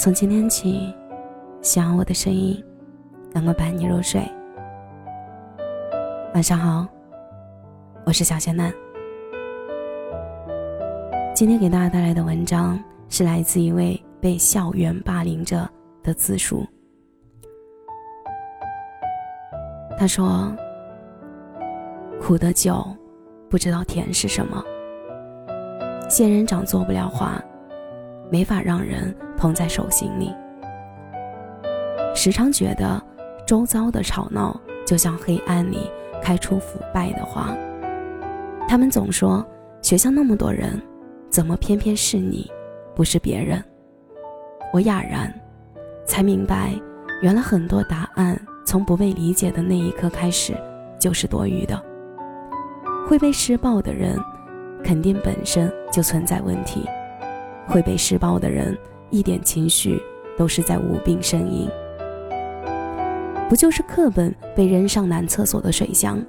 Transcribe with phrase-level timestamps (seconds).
[0.00, 0.94] 从今天起，
[1.60, 2.58] 希望我的声音
[3.34, 4.18] 能够伴你入睡。
[6.32, 6.86] 晚上好，
[8.06, 8.72] 我是小仙男。
[11.34, 15.68] 今天给大家带来的文章是来自一位被校园霸凌者
[16.02, 16.64] 的自述。
[19.98, 20.50] 他说
[22.18, 22.82] ：“苦的久，
[23.50, 24.64] 不知道甜是什么。
[26.08, 27.38] 仙人掌做不了花，
[28.30, 30.32] 没法让人捧在手心里。
[32.14, 33.02] 时常觉得，
[33.46, 35.90] 周遭的吵闹就像黑暗里
[36.22, 37.56] 开出腐败的花。
[38.68, 39.44] 他们总说，
[39.80, 40.78] 学校那么多人，
[41.30, 42.50] 怎么偏偏是你，
[42.94, 43.64] 不是别人？
[44.72, 45.32] 我哑然，
[46.04, 46.74] 才明白，
[47.22, 50.54] 原来很多答案。”从不被理解的那一刻开始，
[50.96, 51.82] 就是多余的。
[53.08, 54.16] 会被施暴的人，
[54.84, 56.84] 肯定本身就存在问题。
[57.66, 58.78] 会被施暴的人，
[59.10, 60.00] 一点情绪
[60.36, 61.68] 都是在无病呻吟。
[63.48, 66.24] 不就是课本被扔上男厕所的水箱，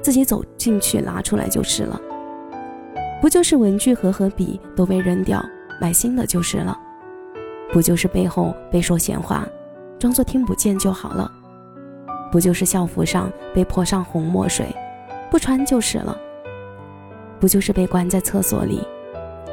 [0.00, 2.00] 自己走进去拿出来就是了。
[3.20, 5.44] 不就是文具盒和笔都被扔掉，
[5.80, 6.76] 买新的就是了。
[7.72, 9.46] 不就是背后被说闲话，
[9.98, 11.30] 装作听不见就好了。
[12.30, 14.66] 不就是校服上被泼上红墨水，
[15.30, 16.18] 不穿就是了。
[17.38, 18.80] 不就是被关在厕所里，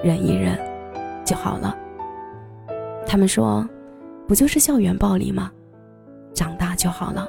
[0.01, 0.57] 忍一忍
[1.25, 1.75] 就好了。
[3.05, 3.67] 他们说，
[4.27, 5.51] 不就是校园暴力吗？
[6.33, 7.27] 长大就好了。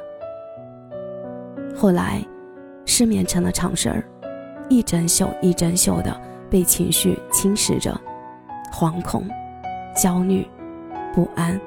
[1.77, 2.25] 后来，
[2.85, 4.05] 失眠成了常事儿，
[4.69, 6.15] 一整宿一整宿的
[6.51, 7.99] 被情绪侵蚀着，
[8.73, 9.27] 惶恐、
[9.97, 10.47] 焦虑、
[11.15, 11.59] 不安。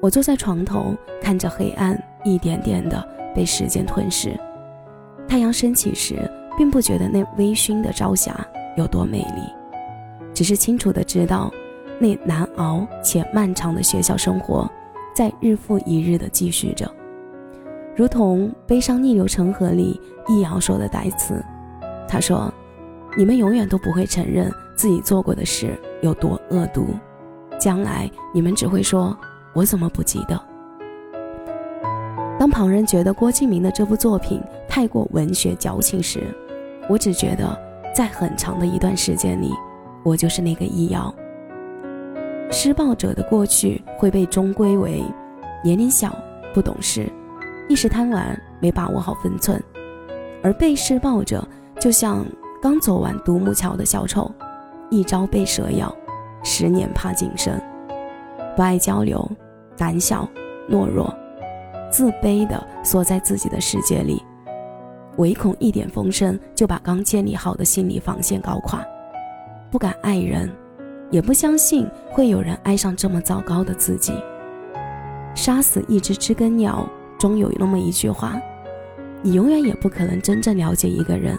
[0.00, 2.00] 我坐在床头，看着黑暗。
[2.24, 4.36] 一点点的被时间吞噬。
[5.28, 6.28] 太阳升起时，
[6.58, 8.44] 并不觉得那微醺的朝霞
[8.76, 9.42] 有多美丽，
[10.34, 11.48] 只是清楚的知道，
[11.98, 14.70] 那难熬且漫长的学校生活，
[15.14, 16.90] 在日复一日的继续着。
[17.96, 19.98] 如同《悲伤逆流成河》里
[20.28, 21.42] 易遥说的台词，
[22.06, 22.52] 他说
[23.16, 26.88] ：“你们永远都不会承认自己做过的事有多恶毒，
[27.58, 29.16] 将来你们只会说，
[29.54, 30.38] 我怎么不记得。”
[32.38, 36.24] 当旁人觉得郭敬明的这部作品太过文学矫情时，
[36.90, 37.58] 我只觉得
[37.94, 39.50] 在很长的一段时间里，
[40.04, 41.12] 我就是那个易遥。
[42.50, 45.02] 施暴者的过去会被终归为
[45.62, 46.16] 年龄小、
[46.54, 47.10] 不懂事、
[47.68, 49.62] 一时贪玩、没把握好分寸，
[50.42, 51.46] 而被施暴者
[51.78, 52.24] 就像
[52.62, 54.30] 刚走完独木桥的小丑，
[54.90, 55.94] 一朝被蛇咬，
[56.42, 57.60] 十年怕井绳，
[58.54, 59.28] 不爱交流，
[59.76, 60.28] 胆小
[60.70, 61.12] 懦弱。
[61.90, 64.22] 自卑的缩在自己的世界里，
[65.18, 68.84] 唯恐一点风声就把刚建立好的心理防线搞垮，
[69.70, 70.50] 不敢爱人，
[71.10, 74.12] 也不相信会有人爱上这么糟糕的自己。
[75.34, 78.40] 杀死一只知更鸟，终有那么一句话：
[79.22, 81.38] 你永远也不可能真正了解一个人，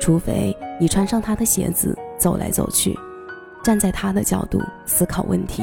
[0.00, 2.98] 除非你穿上他的鞋子走来走去，
[3.62, 5.62] 站在他的角度思考问题。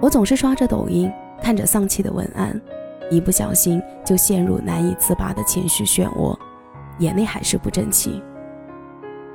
[0.00, 1.10] 我总是刷着抖音。
[1.42, 2.58] 看着丧气的文案，
[3.10, 6.34] 一不小心就陷入难以自拔的情绪漩涡，
[7.00, 8.22] 眼泪还是不争气。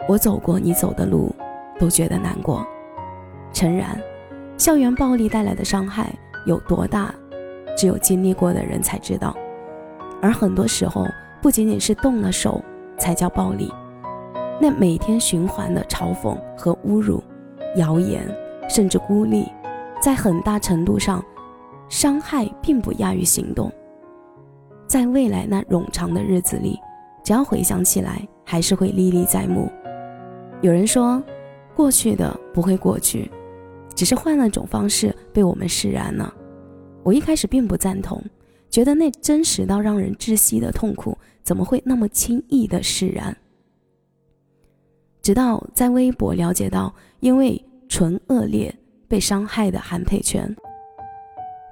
[0.08, 1.32] 我走过你走的路，
[1.80, 2.66] 都觉得难过。
[3.54, 4.00] 诚然，
[4.58, 6.14] 校园暴力带来的伤害
[6.46, 7.14] 有多大，
[7.76, 9.36] 只有经历过的人才知道。
[10.22, 11.08] 而很多时候，
[11.42, 12.62] 不仅仅是动了手
[12.98, 13.74] 才叫暴力，
[14.60, 17.24] 那每天循环的嘲讽和侮辱、
[17.78, 18.24] 谣言，
[18.70, 19.48] 甚至孤立，
[20.02, 21.24] 在很大程度上。
[21.88, 23.72] 伤害并不亚于行动，
[24.86, 26.80] 在未来那冗长的日子里，
[27.24, 29.68] 只要回想起来，还是会历历在目。
[30.62, 31.20] 有人说，
[31.80, 33.32] 过去的不会过去，
[33.96, 36.34] 只是换了种方式被我们释然了。
[37.04, 38.22] 我一开始并不赞同，
[38.70, 43.34] 觉得那真实到让人窒息的痛苦，怎么会那么轻易的释然？
[45.22, 48.76] 直到在微博了解到，因为纯恶劣
[49.08, 50.54] 被伤害的韩佩泉。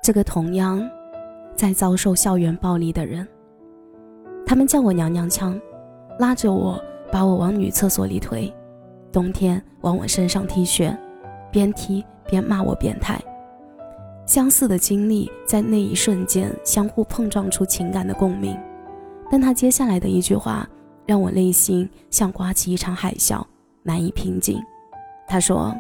[0.02, 0.90] 这个同样
[1.54, 3.28] 在遭受校园暴力的人，
[4.46, 5.60] 他们叫我娘娘腔，
[6.18, 8.50] 拉着我把我往女厕所里推，
[9.18, 10.96] 冬天往我身上踢雪，
[11.50, 13.20] 边踢边骂我变态。
[14.28, 18.56] 相似的经历在那一瞬间相互碰撞出情感的共鸣，
[19.32, 20.70] 但他接下来的一句话
[21.08, 23.44] 让我内心像刮起一场海啸，
[23.82, 24.62] 难以平静。
[25.28, 25.76] 他说：“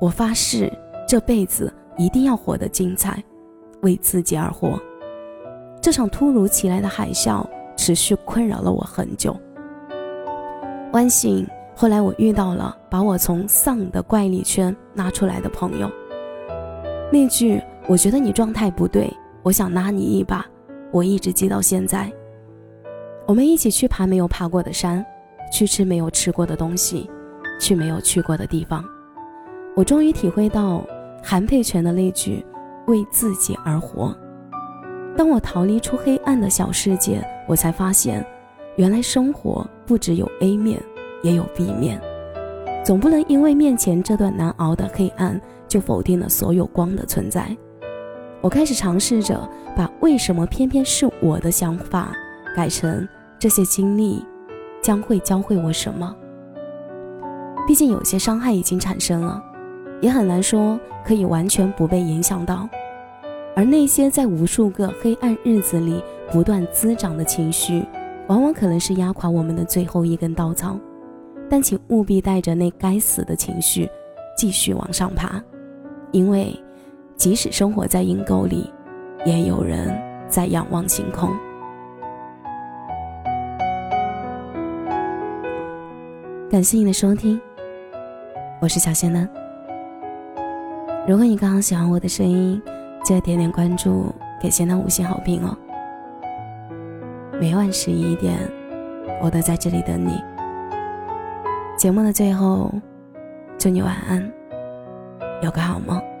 [0.00, 0.72] 我发誓
[1.08, 3.20] 这辈子一定要活得精彩。”
[3.82, 4.80] 为自己而活，
[5.82, 7.44] 这场突如其来的海啸
[7.76, 9.36] 持续困扰了我很久。
[10.92, 11.44] 万幸，
[11.78, 15.90] 后来我遇到了把我从丧的怪力圈拉出来的朋友。
[17.12, 19.12] 那句“我觉得你状态不对，
[19.42, 20.46] 我想拉你一把”，
[20.90, 22.10] 我一直记到现在。
[23.26, 25.04] 我们一起去爬没有爬过的山，
[25.52, 27.10] 去吃没有吃过的东西，
[27.60, 28.82] 去没有去过的地方。
[29.74, 30.82] 我终于体会到
[31.22, 32.42] 韩佩泉的那句
[32.88, 34.16] “为自己而活”。
[35.14, 38.26] 当我逃离出黑暗的小世界，我才发现，
[38.76, 40.82] 原来生活不只有 A 面，
[41.26, 42.00] 也有 B 面。
[42.84, 47.44] 总不能因为面前这段难熬的黑暗，就否定了所有光的存在。
[48.40, 49.36] 我开始尝试着
[49.74, 52.12] 把“为什么偏偏是我的”想法
[52.54, 53.06] 改成
[53.40, 54.24] 这些经历
[54.80, 56.14] 将会教会我什么。
[57.66, 59.42] 毕竟有些伤害已经产生了，
[60.00, 62.68] 也很难说可以完全不被影响到。
[63.56, 66.00] 而那些在无数个黑暗日子里
[66.30, 67.84] 不断滋长的情绪，
[68.28, 70.78] 往往可能是压垮我们的最后一根稻草。
[71.48, 73.88] 但请务必带着那该死的情绪，
[74.36, 75.40] 继续往上爬，
[76.10, 76.54] 因为
[77.16, 78.70] 即使生活在阴沟里，
[79.24, 79.96] 也有人
[80.28, 81.30] 在仰望星空。
[86.50, 87.40] 感谢你的收听，
[88.60, 89.28] 我是小仙嫩。
[91.06, 92.60] 如果你刚好喜欢我的声音，
[93.04, 95.56] 记得点点关注，给仙嫩五星好评哦。
[97.40, 98.36] 每晚十一点，
[99.22, 100.20] 我都在这里等你。
[101.76, 102.72] 节目的最后，
[103.58, 104.32] 祝你晚安，
[105.42, 106.15] 有个好梦。